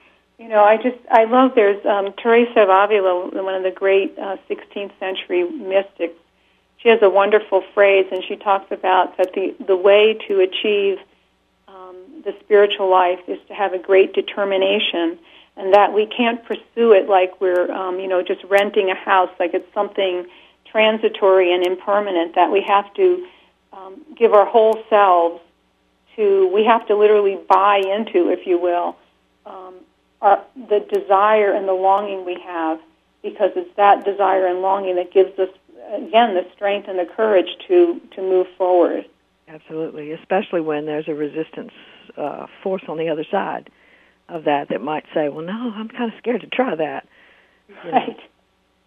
[0.42, 4.18] you know, I just I love there's um, Teresa of Avila, one of the great
[4.18, 6.16] uh, 16th century mystics.
[6.78, 10.98] She has a wonderful phrase, and she talks about that the the way to achieve
[11.68, 15.20] um, the spiritual life is to have a great determination,
[15.58, 19.30] and that we can't pursue it like we're um, you know just renting a house,
[19.40, 20.26] like it's something
[20.66, 22.34] transitory and impermanent.
[22.34, 23.28] That we have to
[23.74, 25.40] um, give our whole selves
[26.16, 26.48] to.
[26.48, 28.98] We have to literally buy into, if you will.
[29.46, 29.76] Um,
[30.22, 32.80] our, the desire and the longing we have,
[33.22, 35.50] because it's that desire and longing that gives us,
[35.94, 39.06] again, the strength and the courage to, to move forward.
[39.48, 41.74] Absolutely, especially when there's a resistance
[42.18, 43.70] uh, force on the other side
[44.30, 47.08] of that that might say, well, no, I'm kind of scared to try that.
[47.68, 48.08] You right.
[48.08, 48.16] Know?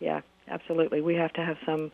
[0.01, 1.01] Yeah, absolutely.
[1.01, 1.93] We have to have some,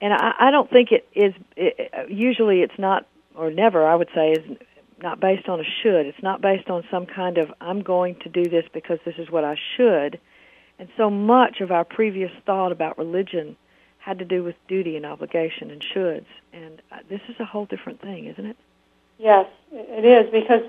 [0.00, 4.08] and I, I don't think it is, it, usually it's not, or never, I would
[4.14, 4.56] say, is
[5.02, 6.06] not based on a should.
[6.06, 9.30] It's not based on some kind of I'm going to do this because this is
[9.30, 10.20] what I should.
[10.78, 13.56] And so much of our previous thought about religion
[13.98, 16.26] had to do with duty and obligation and shoulds.
[16.52, 18.56] And uh, this is a whole different thing, isn't it?
[19.18, 20.62] Yes, it is because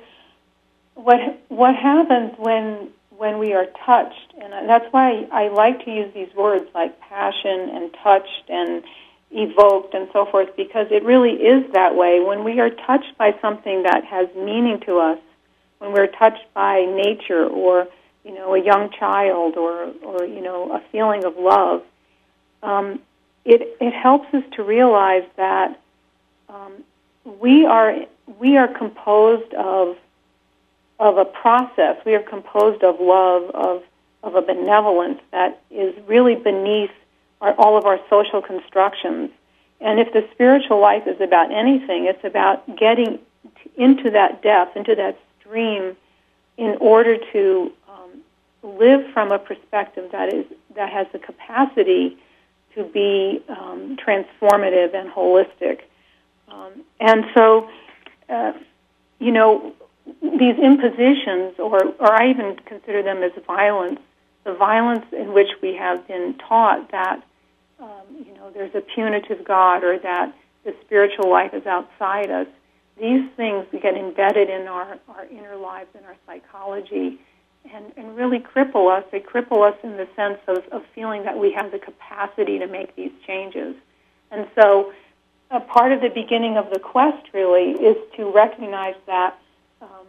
[0.96, 6.14] what what happens when when we are touched, and that's why I like to use
[6.14, 8.84] these words like passion and touched and
[9.32, 12.20] evoked and so forth because it really is that way.
[12.20, 15.20] When we are touched by something that has meaning to us,
[15.80, 17.88] when we're touched by nature or
[18.24, 21.84] you know a young child or or you know a feeling of love,
[22.62, 23.00] um,
[23.46, 25.80] it it helps us to realize that
[26.50, 26.84] um,
[27.40, 27.96] we are
[28.40, 29.98] we are composed of
[31.00, 31.98] of a process.
[32.06, 33.84] We are composed of love of
[34.24, 36.92] of a benevolence that is really beneath
[37.42, 39.32] our, all of our social constructions.
[39.80, 43.20] And if the spiritual life is about anything, it's about getting
[43.76, 45.98] into that depth, into that stream,
[46.58, 48.22] in order to um,
[48.62, 52.18] live from a perspective that is that has the capacity
[52.76, 55.82] to be um, transformative and holistic.
[56.48, 57.70] Um, and so,
[58.30, 58.54] uh,
[59.20, 59.74] you know,
[60.22, 64.00] these impositions, or or I even consider them as violence,
[64.44, 67.24] the violence in which we have been taught that
[67.82, 72.48] um, you know, there's a punitive God or that the spiritual life is outside us.
[73.00, 77.20] These things get embedded in our, our inner lives and our psychology
[77.74, 79.04] and, and really cripple us.
[79.12, 82.68] They cripple us in the sense of, of feeling that we have the capacity to
[82.68, 83.76] make these changes.
[84.30, 84.94] And so,
[85.50, 89.38] a part of the beginning of the quest really is to recognize that
[89.82, 90.08] um,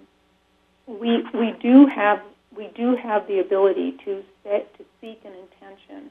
[0.86, 2.22] we we do have
[2.56, 6.10] we do have the ability to set, to seek an intention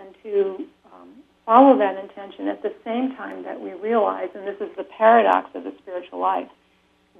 [0.00, 1.08] and to um,
[1.46, 5.50] follow that intention at the same time that we realize, and this is the paradox
[5.54, 6.48] of the spiritual life,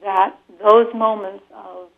[0.03, 1.89] that those moments of,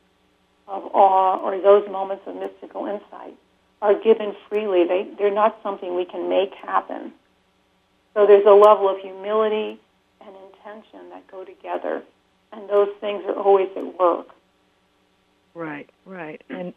[0.66, 3.34] of awe or those moments of mystical insight
[3.80, 4.84] are given freely.
[4.86, 7.12] They, they're not something we can make happen.
[8.14, 9.80] So there's a level of humility
[10.20, 12.02] and intention that go together,
[12.52, 14.28] and those things are always at work.
[15.54, 16.42] Right, right.
[16.48, 16.72] And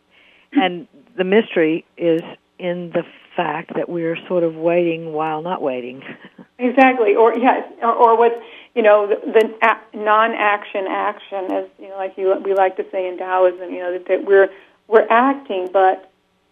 [0.53, 0.87] and
[1.17, 2.21] the mystery is
[2.59, 3.03] in the
[3.35, 6.03] fact that we're sort of waiting while not waiting.
[6.57, 8.41] Exactly, or yes, or, or what
[8.75, 12.85] you know, the, the a- non-action action, as you know, like you we like to
[12.91, 14.49] say in Taoism, you know, that, that we're
[14.87, 16.11] we're acting, but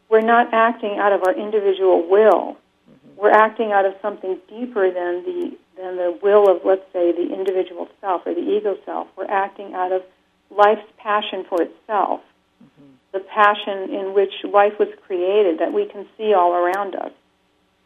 [0.10, 2.58] we're not acting out of our individual will.
[2.90, 3.22] Mm-hmm.
[3.22, 7.34] We're acting out of something deeper than the than the will of, let's say, the
[7.34, 9.08] individual self or the ego self.
[9.18, 10.04] We're acting out of
[10.50, 12.22] life's passion for itself,
[12.64, 12.93] mm-hmm.
[13.14, 17.12] The passion in which life was created that we can see all around us,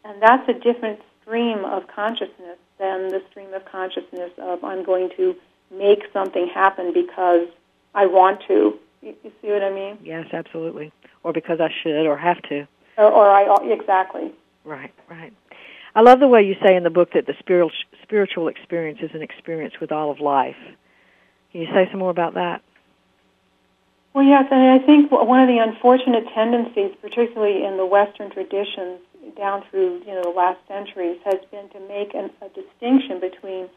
[0.04, 5.10] and that's a different stream of consciousness than the stream of consciousness of I'm going
[5.16, 5.36] to
[5.70, 7.48] make something happen because
[7.94, 8.78] I want to.
[9.02, 9.98] You, you see what I mean?
[10.02, 10.92] Yes, absolutely.
[11.22, 12.66] Or because I should or have to.
[12.96, 14.32] Or, or I exactly.
[14.64, 15.32] Right, right.
[15.94, 17.70] I love the way you say in the book that the spiritual
[18.02, 20.56] spiritual experience is an experience with all of life.
[21.52, 22.62] Can you say some more about that?
[24.14, 29.00] Well, yes, and I think one of the unfortunate tendencies, particularly in the Western traditions,
[29.36, 33.68] down through you know the last centuries has been to make an, a distinction between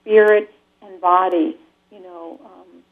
[0.00, 1.56] spirit and body.
[1.90, 2.82] You know, um,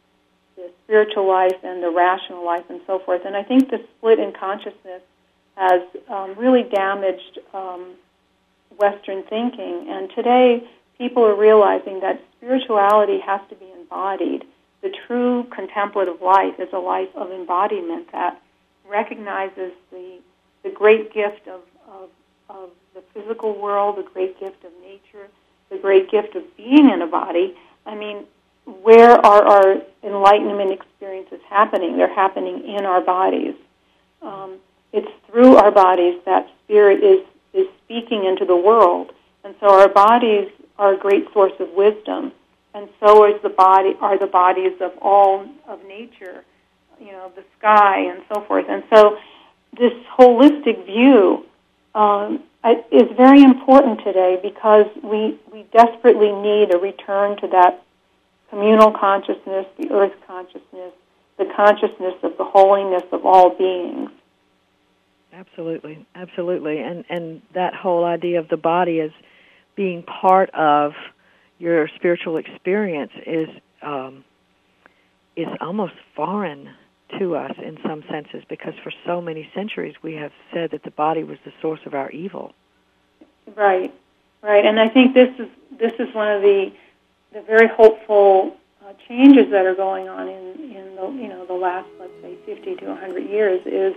[0.57, 3.23] the spiritual life and the rational life, and so forth.
[3.25, 5.03] And I think the split in consciousness
[5.57, 7.95] has um, really damaged um,
[8.79, 9.87] Western thinking.
[9.89, 10.69] And today,
[10.99, 14.45] people are realizing that spirituality has to be embodied.
[14.83, 18.41] The true contemplative life is a life of embodiment that
[18.89, 20.19] recognizes the
[20.63, 22.09] the great gift of of,
[22.49, 25.29] of the physical world, the great gift of nature,
[25.71, 27.57] the great gift of being in a body.
[27.87, 28.25] I mean,
[28.83, 31.97] where are our enlightenment experiences happening?
[31.97, 33.55] They're happening in our bodies.
[34.23, 34.59] Um,
[34.93, 39.13] it's through our bodies that spirit is is speaking into the world,
[39.43, 42.33] and so our bodies are a great source of wisdom,
[42.79, 46.45] and so is the body are the bodies of all of nature,
[47.01, 48.67] you know, the sky and so forth.
[48.69, 49.19] And so,
[49.77, 51.45] this holistic view
[51.95, 52.45] um,
[52.93, 57.85] is very important today because we, we desperately need a return to that
[58.49, 60.93] communal consciousness, the earth consciousness,
[61.37, 64.11] the consciousness of the holiness of all beings.
[65.33, 69.11] Absolutely, absolutely, and and that whole idea of the body as
[69.75, 70.95] being part of
[71.59, 73.49] your spiritual experience is
[73.83, 74.25] um,
[75.37, 76.71] is almost foreign
[77.19, 80.91] to us in some senses because for so many centuries we have said that the
[80.91, 82.53] body was the source of our evil.
[83.57, 83.95] Right,
[84.43, 85.49] right, and I think this is
[85.79, 86.73] this is one of the
[87.33, 91.55] the very hopeful uh, changes that are going on in in the you know the
[91.55, 93.95] last let's say 50 to 100 years is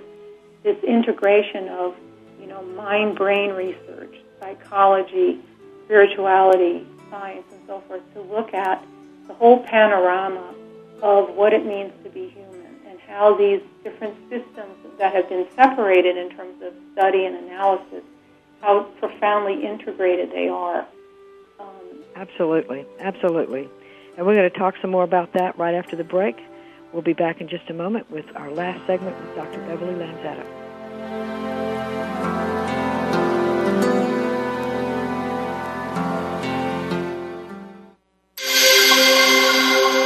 [0.63, 1.95] this integration of
[2.39, 5.39] you know mind brain research, psychology,
[5.85, 8.83] spirituality, science, and so forth to look at
[9.27, 10.55] the whole panorama
[11.03, 15.45] of what it means to be human and how these different systems that have been
[15.55, 18.03] separated in terms of study and analysis,
[18.61, 20.87] how profoundly integrated they are.
[21.59, 21.67] Um,
[22.15, 23.69] absolutely, absolutely.
[24.17, 26.37] And we're going to talk some more about that right after the break.
[26.93, 29.59] We'll be back in just a moment with our last segment with Dr.
[29.59, 31.40] Beverly Lanzetta.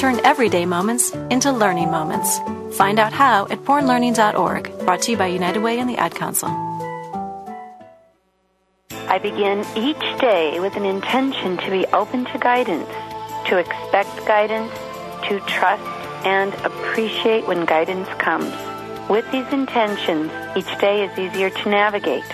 [0.00, 2.38] Turn everyday moments into learning moments.
[2.78, 4.86] Find out how at bornlearning.org.
[4.86, 6.48] Brought to you by United Way and the Ad Council.
[8.90, 12.88] I begin each day with an intention to be open to guidance,
[13.48, 14.72] to expect guidance,
[15.28, 15.82] to trust
[16.24, 18.54] and appreciate when guidance comes.
[19.10, 22.24] With these intentions, each day is easier to navigate.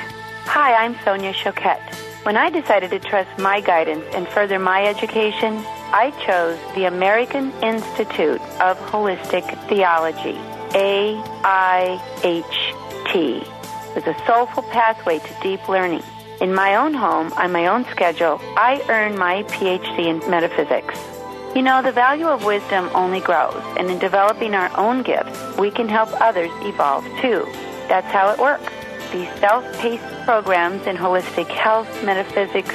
[0.55, 1.83] Hi, I'm Sonia Choquette.
[2.25, 7.53] When I decided to trust my guidance and further my education, I chose the American
[7.63, 10.37] Institute of Holistic Theology,
[10.75, 11.15] AIHT,
[13.95, 16.03] with a soulful pathway to deep learning.
[16.41, 20.99] In my own home, on my own schedule, I earned my PhD in metaphysics.
[21.55, 25.71] You know, the value of wisdom only grows, and in developing our own gifts, we
[25.71, 27.47] can help others evolve too.
[27.89, 28.73] That's how it works.
[29.13, 32.75] These self paced programs in holistic health, metaphysics,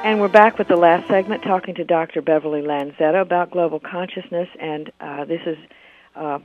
[0.04, 2.22] And we're back with the last segment talking to Dr.
[2.22, 4.48] Beverly Lanzetta about global consciousness.
[4.58, 5.56] And uh, this is
[6.16, 6.40] uh,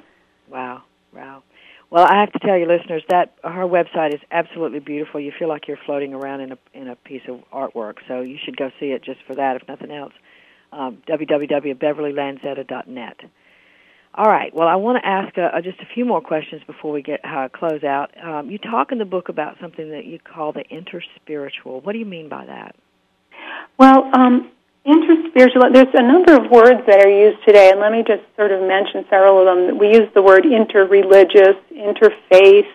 [0.49, 1.43] Wow, wow.
[1.89, 5.21] Well, I have to tell you, listeners, that her website is absolutely beautiful.
[5.21, 8.37] You feel like you're floating around in a in a piece of artwork, so you
[8.43, 10.13] should go see it just for that, if nothing else.
[10.71, 13.19] Um, www.beverlylanzetta.net.
[14.17, 14.51] All right.
[14.51, 17.49] Well, I want to ask uh, just a few more questions before we get uh,
[17.49, 18.09] close out.
[18.21, 21.83] Um, you talk in the book about something that you call the interspiritual.
[21.83, 22.75] What do you mean by that?
[23.77, 24.49] Well, um,
[24.87, 25.71] interspiritual.
[25.71, 28.67] There's a number of words that are used today, and let me just sort of
[28.67, 29.77] mention several of them.
[29.77, 32.65] We use the word interreligious, interfaith,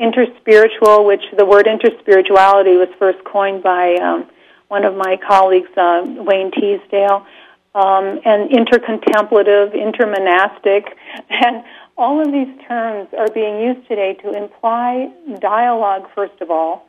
[0.00, 4.28] interspiritual, which the word interspirituality was first coined by um,
[4.66, 7.24] one of my colleagues, uh, Wayne Teasdale
[7.74, 10.84] um, and intercontemplative, intermonastic,
[11.30, 11.64] and
[11.96, 15.10] all of these terms are being used today to imply
[15.40, 16.86] dialogue, first of all,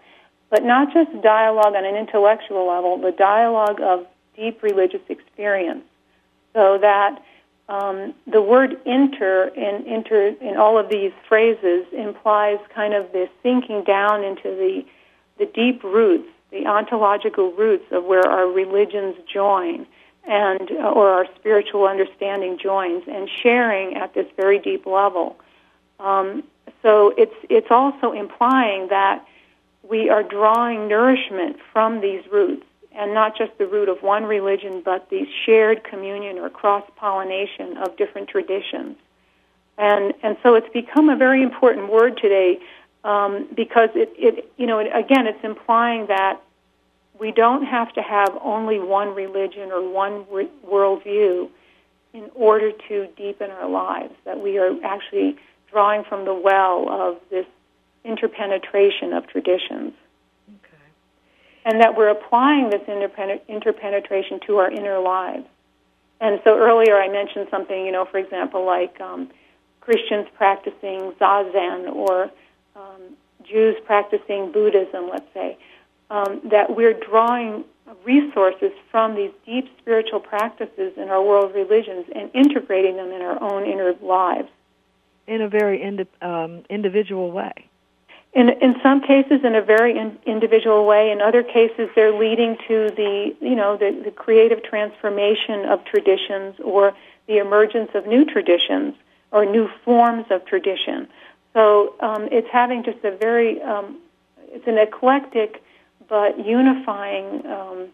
[0.49, 4.05] but not just dialogue on an intellectual level, but dialogue of
[4.35, 5.83] deep religious experience.
[6.53, 7.23] So that
[7.69, 13.29] um, the word inter in, inter in all of these phrases implies kind of this
[13.41, 14.85] sinking down into the,
[15.39, 19.87] the deep roots, the ontological roots of where our religions join
[20.25, 25.37] and uh, or our spiritual understanding joins and sharing at this very deep level.
[25.99, 26.43] Um,
[26.81, 29.25] so it's it's also implying that
[29.83, 34.81] we are drawing nourishment from these roots, and not just the root of one religion,
[34.83, 38.95] but the shared communion or cross pollination of different traditions.
[39.77, 42.59] And and so it's become a very important word today
[43.03, 46.41] um, because it, it you know it, again it's implying that
[47.19, 51.49] we don't have to have only one religion or one re- worldview
[52.13, 54.13] in order to deepen our lives.
[54.25, 55.37] That we are actually
[55.71, 57.45] drawing from the well of this
[58.03, 59.93] interpenetration of traditions.
[60.49, 60.83] Okay.
[61.65, 62.81] And that we're applying this
[63.47, 65.45] interpenetration to our inner lives.
[66.19, 69.29] And so earlier I mentioned something, you know, for example, like um,
[69.81, 72.31] Christians practicing Zazen or
[72.75, 75.57] um, Jews practicing Buddhism, let's say
[76.13, 77.65] um, that we're drawing
[78.05, 83.41] resources from these deep spiritual practices in our world religions and integrating them in our
[83.41, 84.49] own inner lives.
[85.25, 87.53] In a very indi- um, individual way.
[88.33, 91.11] In, in some cases, in a very in, individual way.
[91.11, 96.55] In other cases, they're leading to the, you know, the, the creative transformation of traditions
[96.63, 96.95] or
[97.27, 98.95] the emergence of new traditions
[99.31, 101.07] or new forms of tradition.
[101.53, 103.99] So um, it's having just a very, um,
[104.51, 105.63] it's an eclectic
[106.07, 107.87] but unifying um,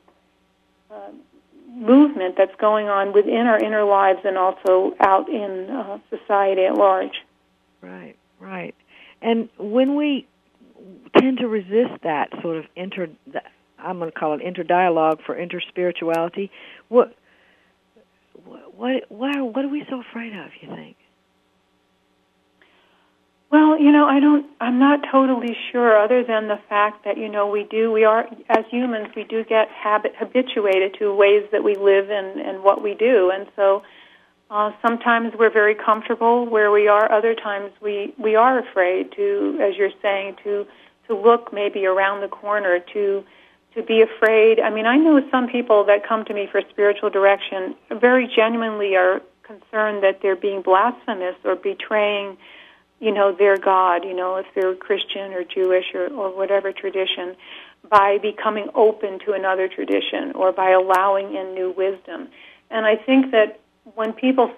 [0.92, 1.12] uh,
[1.74, 6.76] movement that's going on within our inner lives and also out in uh, society at
[6.76, 7.14] large.
[7.82, 8.76] Right, right.
[9.22, 10.28] And when we
[11.18, 13.10] tend to resist that sort of inter,
[13.78, 16.50] I'm going to call it inter dialogue for interspirituality,
[16.88, 17.16] what,
[18.76, 20.50] what, what, what are we so afraid of?
[20.62, 20.96] You think?
[23.52, 24.46] Well, you know, I don't.
[24.62, 25.98] I'm not totally sure.
[25.98, 29.44] Other than the fact that you know we do, we are as humans, we do
[29.44, 33.82] get habit habituated to ways that we live and and what we do, and so
[34.52, 37.12] uh, sometimes we're very comfortable where we are.
[37.12, 40.68] Other times we we are afraid to, as you're saying, to
[41.08, 43.24] to look maybe around the corner to
[43.74, 44.60] to be afraid.
[44.60, 48.96] I mean, I know some people that come to me for spiritual direction very genuinely
[48.96, 52.38] are concerned that they're being blasphemous or betraying
[53.00, 57.36] you know, their God, you know, if they're Christian or Jewish or, or whatever tradition,
[57.90, 62.28] by becoming open to another tradition or by allowing in new wisdom.
[62.70, 63.60] And I think that
[63.96, 64.52] when people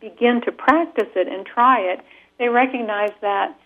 [0.00, 2.00] begin to practice it and try it,
[2.38, 3.56] they recognize that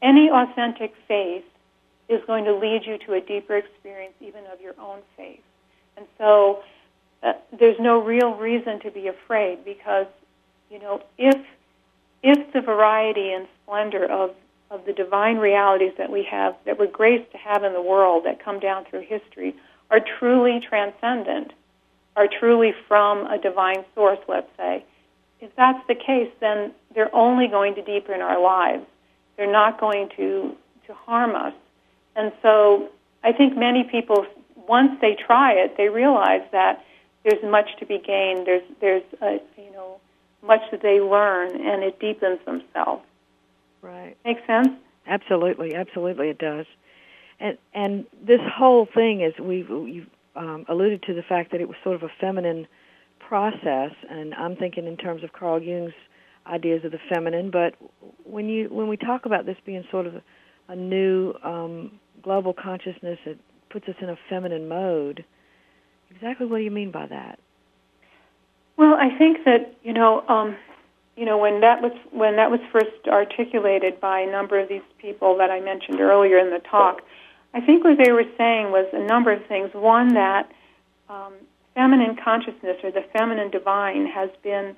[0.00, 1.44] any authentic faith
[2.08, 5.42] is going to lead you to a deeper experience even of your own faith.
[5.96, 6.62] And so
[7.22, 10.06] uh, there's no real reason to be afraid because,
[10.70, 11.36] you know, if
[12.22, 14.34] if the variety and splendor of,
[14.70, 18.24] of the divine realities that we have, that we're graced to have in the world,
[18.24, 19.54] that come down through history,
[19.90, 21.52] are truly transcendent,
[22.16, 24.84] are truly from a divine source, let's say,
[25.40, 28.84] if that's the case, then they're only going to deepen our lives.
[29.36, 30.56] They're not going to,
[30.86, 31.54] to harm us.
[32.16, 32.88] And so
[33.22, 36.84] I think many people, once they try it, they realize that
[37.22, 38.46] there's much to be gained.
[38.46, 40.00] There's, there's a, you know,
[40.42, 43.04] much that they learn, and it deepens themselves.
[43.82, 44.16] Right.
[44.24, 44.68] Make sense?
[45.06, 46.66] Absolutely, absolutely, it does.
[47.40, 51.68] And and this whole thing is we've you um, alluded to the fact that it
[51.68, 52.66] was sort of a feminine
[53.18, 55.92] process, and I'm thinking in terms of Carl Jung's
[56.46, 57.50] ideas of the feminine.
[57.50, 57.74] But
[58.24, 60.22] when you when we talk about this being sort of a,
[60.68, 63.38] a new um, global consciousness that
[63.70, 65.24] puts us in a feminine mode,
[66.10, 67.38] exactly what do you mean by that?
[68.78, 70.56] Well, I think that you know, um,
[71.16, 74.86] you know, when that was when that was first articulated by a number of these
[74.98, 77.02] people that I mentioned earlier in the talk,
[77.52, 79.74] I think what they were saying was a number of things.
[79.74, 80.52] One that
[81.10, 81.32] um,
[81.74, 84.76] feminine consciousness or the feminine divine has been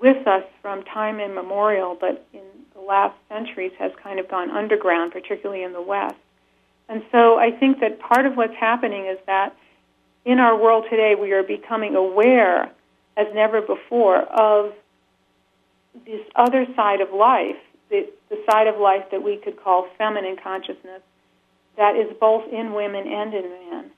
[0.00, 2.42] with us from time immemorial, but in
[2.74, 6.16] the last centuries has kind of gone underground, particularly in the West.
[6.88, 9.56] And so I think that part of what's happening is that
[10.24, 12.72] in our world today we are becoming aware
[13.16, 14.72] as never before of
[16.04, 17.56] this other side of life,
[17.88, 21.00] the, the side of life that we could call feminine consciousness,
[21.76, 23.90] that is both in women and in men.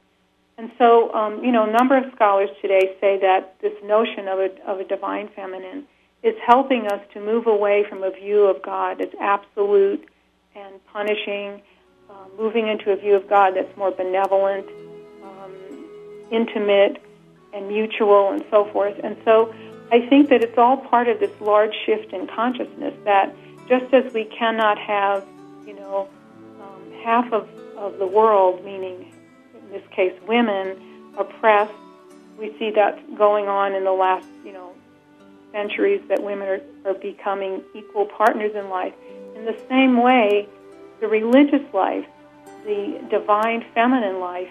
[0.58, 4.38] And so, um, you know, a number of scholars today say that this notion of
[4.40, 5.86] a, of a divine feminine
[6.22, 10.04] is helping us to move away from a view of God as absolute
[10.56, 11.62] and punishing,
[12.10, 14.66] uh, moving into a view of God that's more benevolent,
[15.22, 15.52] um,
[16.32, 17.00] intimate,
[17.59, 18.98] and mutual, and so forth.
[19.02, 19.54] And so
[19.90, 23.34] I think that it's all part of this large shift in consciousness that
[23.68, 25.26] just as we cannot have,
[25.66, 26.09] you know,
[26.61, 29.12] um, half of, of the world, meaning
[29.54, 30.76] in this case women,
[31.18, 31.72] oppressed,
[32.38, 34.72] we see that going on in the last, you know,
[35.52, 38.94] centuries that women are, are becoming equal partners in life.
[39.34, 40.48] In the same way,
[41.00, 42.06] the religious life,
[42.64, 44.48] the divine feminine life,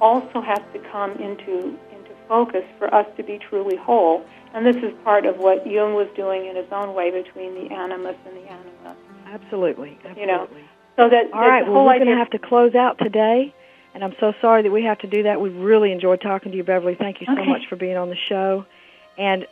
[0.00, 1.97] also has to come into into
[2.28, 4.24] focus for us to be truly whole.
[4.54, 7.74] And this is part of what Jung was doing in his own way between the
[7.74, 8.96] animus and the anima.
[9.26, 9.98] Absolutely.
[10.04, 10.20] Absolutely.
[10.20, 10.48] You know,
[10.96, 11.66] so that all right.
[11.66, 13.54] Well, we're going to have to close out today,
[13.94, 15.40] and I'm so sorry that we have to do that.
[15.40, 16.94] We've really enjoyed talking to you, Beverly.
[16.94, 17.46] Thank you so Okay.
[17.46, 18.64] much for being on the show,
[19.18, 19.46] and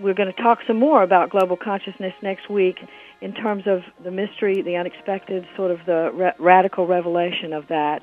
[0.00, 2.78] we're going to talk some more about global consciousness next week
[3.20, 8.02] in terms of the mystery, the unexpected, sort of the ra- radical revelation of that.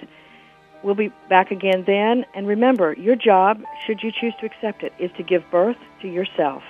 [0.83, 2.25] We'll be back again then.
[2.33, 6.07] And remember, your job, should you choose to accept it, is to give birth to
[6.07, 6.63] yourself.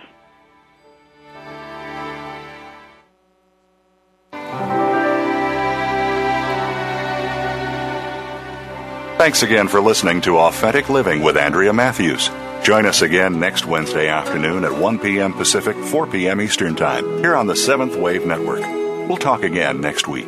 [9.18, 12.30] Thanks again for listening to Authentic Living with Andrea Matthews.
[12.64, 15.34] Join us again next Wednesday afternoon at 1 p.m.
[15.34, 16.40] Pacific, 4 p.m.
[16.40, 18.62] Eastern Time, here on the Seventh Wave Network.
[19.08, 20.28] We'll talk again next week.